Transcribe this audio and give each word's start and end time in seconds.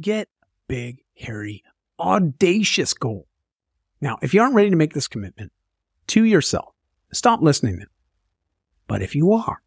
Get 0.00 0.28
big, 0.68 1.02
hairy, 1.16 1.64
audacious 1.98 2.94
goal. 2.94 3.26
Now, 4.00 4.18
if 4.22 4.32
you 4.32 4.40
aren't 4.40 4.54
ready 4.54 4.70
to 4.70 4.76
make 4.76 4.94
this 4.94 5.08
commitment 5.08 5.52
to 6.08 6.24
yourself, 6.24 6.74
stop 7.12 7.40
listening 7.42 7.78
then. 7.78 7.88
But 8.86 9.02
if 9.02 9.14
you 9.14 9.32
are, 9.32 9.62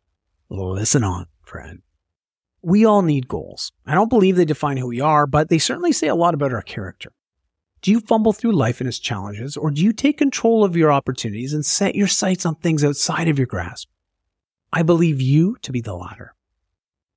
listen 0.50 1.04
on, 1.04 1.28
friend. 1.44 1.82
We 2.62 2.86
all 2.86 3.02
need 3.02 3.28
goals. 3.28 3.72
I 3.86 3.96
don't 3.96 4.10
believe 4.10 4.36
they 4.36 4.46
define 4.46 4.78
who 4.78 4.88
we 4.88 5.02
are, 5.02 5.28
but 5.28 5.50
they 5.50 5.58
certainly 5.58 5.92
say 5.92 6.08
a 6.08 6.16
lot 6.16 6.34
about 6.34 6.54
our 6.54 6.62
character. 6.62 7.12
Do 7.82 7.92
you 7.92 8.00
fumble 8.00 8.32
through 8.32 8.52
life 8.52 8.80
and 8.80 8.88
its 8.88 9.00
challenges, 9.00 9.58
or 9.58 9.72
do 9.72 9.82
you 9.82 9.92
take 9.92 10.20
control 10.20 10.64
of 10.64 10.78
your 10.78 10.92
opportunities 10.92 11.54
and 11.54 11.66
set 11.66 11.96
your 11.96 12.08
sights 12.08 12.46
on 12.46 12.56
things 12.56 12.84
outside 12.84 13.28
of 13.28 13.40
your 13.40 13.48
grasp? 13.48 13.90
I 14.72 14.84
believe 14.84 15.20
you 15.20 15.58
to 15.64 15.72
be 15.72 15.82
the 15.82 15.96
latter. 15.96 16.36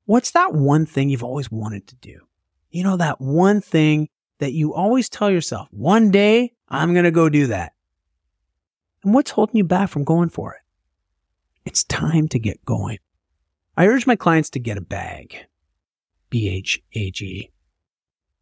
What's 0.06 0.30
that 0.32 0.54
one 0.54 0.86
thing 0.86 1.10
you've 1.10 1.22
always 1.22 1.50
wanted 1.50 1.86
to 1.88 1.96
do? 1.96 2.20
You 2.74 2.82
know, 2.82 2.96
that 2.96 3.20
one 3.20 3.60
thing 3.60 4.08
that 4.40 4.52
you 4.52 4.74
always 4.74 5.08
tell 5.08 5.30
yourself, 5.30 5.68
one 5.70 6.10
day 6.10 6.54
I'm 6.68 6.92
going 6.92 7.04
to 7.04 7.12
go 7.12 7.28
do 7.28 7.46
that. 7.46 7.72
And 9.04 9.14
what's 9.14 9.30
holding 9.30 9.56
you 9.56 9.62
back 9.62 9.90
from 9.90 10.02
going 10.02 10.28
for 10.28 10.54
it? 10.54 10.60
It's 11.64 11.84
time 11.84 12.26
to 12.28 12.38
get 12.40 12.64
going. 12.64 12.98
I 13.76 13.86
urge 13.86 14.08
my 14.08 14.16
clients 14.16 14.50
to 14.50 14.58
get 14.58 14.76
a 14.76 14.80
BHAG, 14.80 15.36
B-H-A-G, 16.30 17.52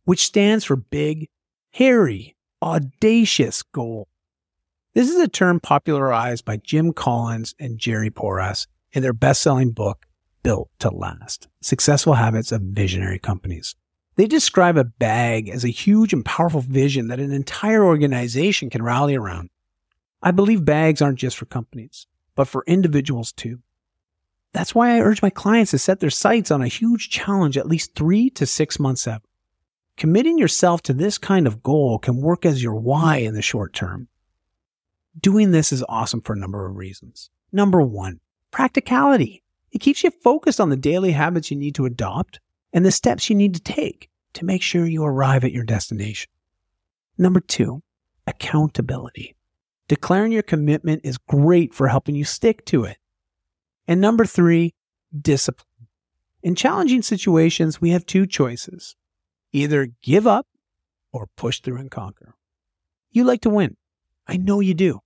which 0.04 0.24
stands 0.24 0.64
for 0.64 0.76
big, 0.76 1.28
hairy, 1.72 2.34
audacious 2.62 3.62
goal. 3.62 4.08
This 4.94 5.10
is 5.10 5.18
a 5.18 5.28
term 5.28 5.60
popularized 5.60 6.46
by 6.46 6.56
Jim 6.56 6.94
Collins 6.94 7.54
and 7.58 7.78
Jerry 7.78 8.08
Porras 8.08 8.66
in 8.92 9.02
their 9.02 9.12
best-selling 9.12 9.72
book, 9.72 10.06
Built 10.42 10.70
to 10.78 10.88
Last, 10.88 11.48
Successful 11.60 12.14
Habits 12.14 12.50
of 12.50 12.62
Visionary 12.62 13.18
Companies. 13.18 13.76
They 14.16 14.26
describe 14.26 14.76
a 14.76 14.84
BHAG 14.84 15.48
as 15.48 15.64
a 15.64 15.68
huge 15.68 16.12
and 16.12 16.24
powerful 16.24 16.60
vision 16.60 17.08
that 17.08 17.20
an 17.20 17.32
entire 17.32 17.84
organization 17.84 18.68
can 18.68 18.82
rally 18.82 19.14
around. 19.14 19.50
I 20.22 20.30
believe 20.30 20.60
BHAGs 20.60 21.00
aren't 21.00 21.18
just 21.18 21.36
for 21.36 21.46
companies, 21.46 22.06
but 22.34 22.46
for 22.46 22.64
individuals 22.66 23.32
too. 23.32 23.60
That's 24.52 24.74
why 24.74 24.94
I 24.94 25.00
urge 25.00 25.22
my 25.22 25.30
clients 25.30 25.70
to 25.70 25.78
set 25.78 26.00
their 26.00 26.10
sights 26.10 26.50
on 26.50 26.60
a 26.60 26.68
huge 26.68 27.08
challenge 27.08 27.56
at 27.56 27.66
least 27.66 27.94
three 27.94 28.28
to 28.30 28.44
six 28.44 28.78
months 28.78 29.08
out. 29.08 29.22
Committing 29.96 30.38
yourself 30.38 30.82
to 30.82 30.92
this 30.92 31.16
kind 31.16 31.46
of 31.46 31.62
goal 31.62 31.98
can 31.98 32.20
work 32.20 32.44
as 32.44 32.62
your 32.62 32.74
why 32.74 33.16
in 33.16 33.34
the 33.34 33.42
short 33.42 33.72
term. 33.72 34.08
Doing 35.18 35.50
this 35.50 35.72
is 35.72 35.84
awesome 35.88 36.20
for 36.20 36.34
a 36.34 36.38
number 36.38 36.66
of 36.66 36.76
reasons. 36.76 37.30
Number 37.50 37.80
one, 37.82 38.20
practicality. 38.50 39.42
It 39.70 39.80
keeps 39.80 40.04
you 40.04 40.10
focused 40.10 40.60
on 40.60 40.68
the 40.68 40.76
daily 40.76 41.12
habits 41.12 41.50
you 41.50 41.56
need 41.56 41.74
to 41.76 41.86
adopt 41.86 42.40
and 42.72 42.84
the 42.84 42.90
steps 42.90 43.28
you 43.28 43.36
need 43.36 43.54
to 43.54 43.60
take 43.60 44.08
to 44.34 44.44
make 44.44 44.62
sure 44.62 44.86
you 44.86 45.04
arrive 45.04 45.44
at 45.44 45.52
your 45.52 45.64
destination. 45.64 46.30
Number 47.18 47.40
two, 47.40 47.82
accountability. 48.26 49.36
Declaring 49.88 50.32
your 50.32 50.42
commitment 50.42 51.02
is 51.04 51.18
great 51.18 51.74
for 51.74 51.88
helping 51.88 52.14
you 52.14 52.24
stick 52.24 52.64
to 52.66 52.84
it. 52.84 52.96
And 53.86 54.00
number 54.00 54.24
three, 54.24 54.74
discipline. 55.18 55.66
In 56.42 56.54
challenging 56.54 57.02
situations, 57.02 57.80
we 57.80 57.90
have 57.90 58.06
two 58.06 58.26
choices. 58.26 58.96
Either 59.52 59.88
give 60.02 60.26
up 60.26 60.46
or 61.12 61.28
push 61.36 61.60
through 61.60 61.76
and 61.76 61.90
conquer. 61.90 62.34
You 63.10 63.24
like 63.24 63.42
to 63.42 63.50
win. 63.50 63.76
I 64.26 64.38
know 64.38 64.60
you 64.60 64.74
do. 64.74 65.00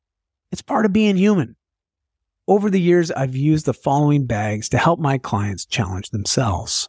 It's 0.52 0.62
part 0.62 0.86
of 0.86 0.92
being 0.92 1.16
human. 1.16 1.56
Over 2.46 2.70
the 2.70 2.80
years, 2.80 3.10
I've 3.10 3.34
used 3.34 3.66
the 3.66 3.74
following 3.74 4.28
BHAGs 4.28 4.68
to 4.68 4.78
help 4.78 5.00
my 5.00 5.18
clients 5.18 5.66
challenge 5.66 6.10
themselves. 6.10 6.88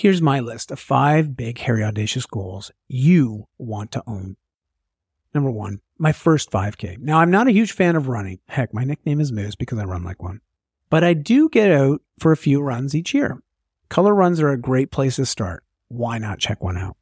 Here's 0.00 0.22
my 0.22 0.40
list 0.40 0.70
of 0.70 0.80
five 0.80 1.36
big, 1.36 1.58
hairy, 1.58 1.84
audacious 1.84 2.24
goals 2.24 2.72
you 2.88 3.48
want 3.58 3.92
to 3.92 4.02
own. 4.06 4.38
Number 5.34 5.50
one, 5.50 5.82
my 5.98 6.10
first 6.10 6.50
5K. 6.50 6.96
Now, 6.96 7.18
I'm 7.18 7.30
not 7.30 7.48
a 7.48 7.52
huge 7.52 7.72
fan 7.72 7.96
of 7.96 8.08
running. 8.08 8.38
Heck, 8.48 8.72
my 8.72 8.84
nickname 8.84 9.20
is 9.20 9.30
Moose 9.30 9.56
because 9.56 9.78
I 9.78 9.84
run 9.84 10.02
like 10.02 10.22
one. 10.22 10.40
But 10.88 11.04
I 11.04 11.12
do 11.12 11.50
get 11.50 11.70
out 11.70 12.00
for 12.18 12.32
a 12.32 12.36
few 12.38 12.62
runs 12.62 12.94
each 12.94 13.12
year. 13.12 13.42
Color 13.90 14.14
runs 14.14 14.40
are 14.40 14.48
a 14.48 14.56
great 14.56 14.90
place 14.90 15.16
to 15.16 15.26
start. 15.26 15.64
Why 15.88 16.16
not 16.16 16.38
check 16.38 16.62
one 16.62 16.78
out? 16.78 16.96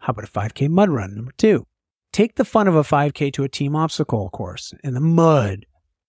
How 0.00 0.10
about 0.10 0.28
a 0.28 0.30
5K 0.30 0.68
mud 0.68 0.90
run? 0.90 1.14
Number 1.14 1.32
two, 1.38 1.66
take 2.12 2.34
the 2.34 2.44
fun 2.44 2.68
of 2.68 2.76
a 2.76 2.82
5K 2.82 3.32
to 3.32 3.44
a 3.44 3.48
team 3.48 3.74
obstacle 3.74 4.28
course 4.28 4.74
in 4.84 4.92
the 4.92 5.00
mud. 5.00 5.64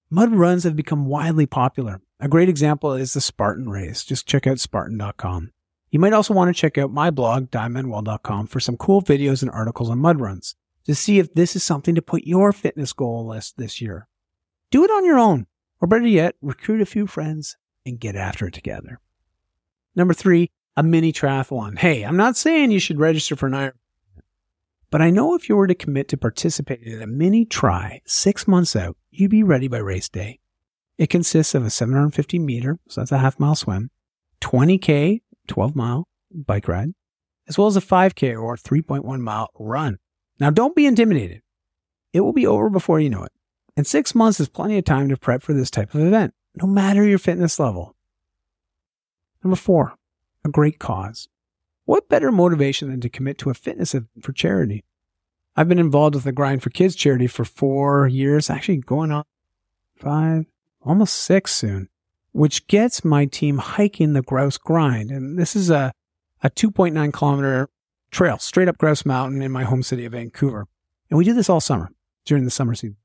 Mud 0.09 0.35
runs 0.35 0.65
have 0.65 0.75
become 0.75 1.05
widely 1.05 1.45
popular. 1.45 2.01
A 2.19 2.27
great 2.27 2.49
example 2.49 2.91
is 2.91 3.13
the 3.13 3.21
Spartan 3.21 3.69
race. 3.69 4.03
Just 4.03 4.27
check 4.27 4.45
out 4.45 4.59
Spartan.com. 4.59 5.51
You 5.91 5.99
might 5.99 6.13
also 6.13 6.33
want 6.33 6.55
to 6.55 6.59
check 6.59 6.77
out 6.77 6.91
my 6.91 7.11
blog, 7.11 7.51
diamondwell.com, 7.51 8.47
for 8.47 8.61
some 8.61 8.77
cool 8.77 9.01
videos 9.01 9.41
and 9.41 9.51
articles 9.51 9.89
on 9.89 9.99
mud 9.99 10.21
runs 10.21 10.55
to 10.85 10.95
see 10.95 11.19
if 11.19 11.33
this 11.33 11.55
is 11.55 11.63
something 11.63 11.95
to 11.95 12.01
put 12.01 12.23
your 12.23 12.53
fitness 12.53 12.93
goal 12.93 13.27
list 13.27 13.57
this 13.57 13.81
year. 13.81 14.07
Do 14.71 14.85
it 14.85 14.89
on 14.89 15.05
your 15.05 15.19
own, 15.19 15.47
or 15.81 15.87
better 15.87 16.07
yet, 16.07 16.35
recruit 16.41 16.81
a 16.81 16.85
few 16.85 17.07
friends 17.07 17.57
and 17.85 17.99
get 17.99 18.15
after 18.15 18.47
it 18.47 18.53
together. 18.53 19.01
Number 19.93 20.13
three, 20.13 20.49
a 20.77 20.83
mini 20.83 21.11
triathlon. 21.11 21.77
Hey, 21.77 22.03
I'm 22.03 22.17
not 22.17 22.37
saying 22.37 22.71
you 22.71 22.79
should 22.79 22.99
register 22.99 23.35
for 23.35 23.47
an 23.47 23.53
Ironman, 23.53 23.73
but 24.89 25.01
I 25.01 25.09
know 25.09 25.35
if 25.35 25.49
you 25.49 25.57
were 25.57 25.67
to 25.67 25.75
commit 25.75 26.07
to 26.09 26.17
participate 26.17 26.81
in 26.83 27.01
a 27.01 27.07
mini 27.07 27.43
tri 27.43 28.01
six 28.05 28.47
months 28.47 28.77
out, 28.77 28.95
you'd 29.09 29.31
be 29.31 29.43
ready 29.43 29.67
by 29.67 29.79
race 29.79 30.07
day. 30.07 30.39
It 30.97 31.09
consists 31.09 31.53
of 31.53 31.65
a 31.65 31.69
750 31.69 32.39
meter, 32.39 32.79
so 32.87 33.01
that's 33.01 33.11
a 33.11 33.17
half 33.17 33.39
mile 33.39 33.55
swim, 33.55 33.89
20K, 34.39 35.21
12 35.51 35.75
mile 35.75 36.07
bike 36.33 36.69
ride, 36.69 36.93
as 37.45 37.57
well 37.57 37.67
as 37.67 37.75
a 37.75 37.81
5K 37.81 38.41
or 38.41 38.55
3.1 38.55 39.19
mile 39.19 39.49
run. 39.59 39.97
Now, 40.39 40.49
don't 40.49 40.75
be 40.77 40.85
intimidated. 40.85 41.41
It 42.13 42.21
will 42.21 42.31
be 42.31 42.47
over 42.47 42.69
before 42.69 43.01
you 43.01 43.09
know 43.09 43.23
it. 43.23 43.33
And 43.75 43.85
six 43.85 44.15
months 44.15 44.39
is 44.39 44.47
plenty 44.47 44.77
of 44.77 44.85
time 44.85 45.09
to 45.09 45.17
prep 45.17 45.43
for 45.43 45.53
this 45.53 45.69
type 45.69 45.93
of 45.93 46.01
event, 46.01 46.33
no 46.55 46.67
matter 46.67 47.05
your 47.05 47.19
fitness 47.19 47.59
level. 47.59 47.95
Number 49.43 49.57
four, 49.57 49.95
a 50.45 50.49
great 50.49 50.79
cause. 50.79 51.27
What 51.83 52.07
better 52.07 52.31
motivation 52.31 52.89
than 52.89 53.01
to 53.01 53.09
commit 53.09 53.37
to 53.39 53.49
a 53.49 53.53
fitness 53.53 53.93
event 53.93 54.23
for 54.23 54.31
charity? 54.31 54.85
I've 55.57 55.67
been 55.67 55.79
involved 55.79 56.15
with 56.15 56.23
the 56.23 56.31
Grind 56.31 56.63
for 56.63 56.69
Kids 56.69 56.95
charity 56.95 57.27
for 57.27 57.43
four 57.43 58.07
years, 58.07 58.49
actually 58.49 58.77
going 58.77 59.11
on 59.11 59.25
five, 59.97 60.45
almost 60.81 61.13
six 61.13 61.53
soon, 61.53 61.89
which 62.31 62.67
gets 62.67 63.03
my 63.03 63.25
team 63.25 63.57
hiking 63.57 64.13
the 64.13 64.21
Grouse 64.21 64.57
Grind. 64.57 65.11
And 65.11 65.37
this 65.37 65.55
is 65.55 65.69
a, 65.69 65.91
a 66.43 66.49
2.9 66.49 67.13
kilometer 67.13 67.69
trail 68.11 68.37
straight 68.37 68.67
up 68.67 68.77
Grouse 68.77 69.05
Mountain 69.05 69.41
in 69.41 69.51
my 69.51 69.63
home 69.63 69.83
city 69.83 70.05
of 70.05 70.13
Vancouver. 70.13 70.67
And 71.09 71.17
we 71.17 71.25
do 71.25 71.33
this 71.33 71.49
all 71.49 71.61
summer 71.61 71.89
during 72.25 72.45
the 72.45 72.51
summer 72.51 72.75
season. 72.75 72.97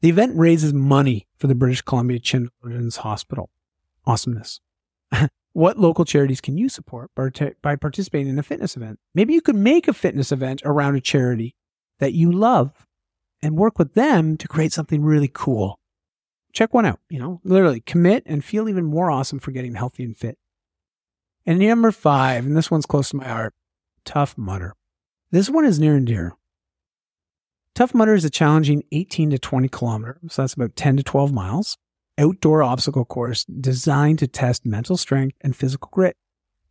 The 0.00 0.08
event 0.08 0.36
raises 0.36 0.74
money 0.74 1.26
for 1.38 1.46
the 1.46 1.54
British 1.54 1.82
Columbia 1.82 2.18
Children's 2.18 2.96
Hospital. 2.96 3.50
Awesomeness. 4.06 4.60
what 5.52 5.78
local 5.78 6.04
charities 6.04 6.40
can 6.40 6.58
you 6.58 6.68
support 6.68 7.10
by 7.14 7.76
participating 7.76 8.28
in 8.28 8.38
a 8.38 8.42
fitness 8.42 8.76
event? 8.76 8.98
Maybe 9.14 9.32
you 9.32 9.40
could 9.40 9.56
make 9.56 9.88
a 9.88 9.94
fitness 9.94 10.30
event 10.30 10.60
around 10.64 10.96
a 10.96 11.00
charity 11.00 11.54
that 12.00 12.12
you 12.12 12.30
love 12.30 12.86
and 13.40 13.56
work 13.56 13.78
with 13.78 13.94
them 13.94 14.36
to 14.36 14.48
create 14.48 14.72
something 14.72 15.02
really 15.02 15.30
cool. 15.32 15.78
Check 16.54 16.72
one 16.72 16.86
out, 16.86 17.00
you 17.10 17.18
know, 17.18 17.40
literally 17.42 17.80
commit 17.80 18.22
and 18.26 18.44
feel 18.44 18.68
even 18.68 18.84
more 18.84 19.10
awesome 19.10 19.40
for 19.40 19.50
getting 19.50 19.74
healthy 19.74 20.04
and 20.04 20.16
fit. 20.16 20.38
And 21.44 21.58
number 21.58 21.90
five, 21.90 22.46
and 22.46 22.56
this 22.56 22.70
one's 22.70 22.86
close 22.86 23.10
to 23.10 23.16
my 23.16 23.26
heart, 23.26 23.54
Tough 24.04 24.38
Mudder. 24.38 24.74
This 25.32 25.50
one 25.50 25.64
is 25.64 25.80
near 25.80 25.96
and 25.96 26.06
dear. 26.06 26.36
Tough 27.74 27.92
Mudder 27.92 28.14
is 28.14 28.24
a 28.24 28.30
challenging 28.30 28.84
18 28.92 29.30
to 29.30 29.38
20 29.38 29.68
kilometers, 29.68 30.16
so 30.28 30.42
that's 30.42 30.54
about 30.54 30.76
10 30.76 30.98
to 30.98 31.02
12 31.02 31.32
miles, 31.32 31.76
outdoor 32.16 32.62
obstacle 32.62 33.04
course 33.04 33.44
designed 33.44 34.20
to 34.20 34.28
test 34.28 34.64
mental 34.64 34.96
strength 34.96 35.36
and 35.40 35.56
physical 35.56 35.88
grit. 35.92 36.16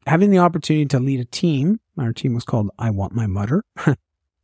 Having 0.07 0.31
the 0.31 0.37
opportunity 0.37 0.85
to 0.85 0.99
lead 0.99 1.19
a 1.19 1.25
team, 1.25 1.81
our 1.97 2.13
team 2.13 2.33
was 2.33 2.45
called 2.45 2.71
I 2.79 2.89
Want 2.89 3.13
My 3.13 3.27
Mudder, 3.27 3.65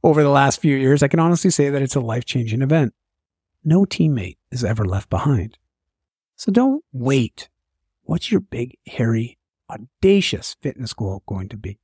over 0.03 0.21
the 0.21 0.29
last 0.29 0.59
few 0.59 0.75
years, 0.75 1.01
I 1.01 1.07
can 1.07 1.21
honestly 1.21 1.49
say 1.49 1.69
that 1.69 1.81
it's 1.81 1.95
a 1.95 2.01
life 2.01 2.25
changing 2.25 2.61
event. 2.61 2.93
No 3.63 3.85
teammate 3.85 4.37
is 4.51 4.63
ever 4.63 4.85
left 4.85 5.09
behind. 5.09 5.57
So 6.35 6.51
don't 6.51 6.83
wait. 6.93 7.49
What's 8.03 8.31
your 8.31 8.41
big, 8.41 8.77
hairy, 8.87 9.37
audacious 9.69 10.55
fitness 10.61 10.93
goal 10.93 11.23
going 11.27 11.49
to 11.49 11.57
be? 11.57 11.79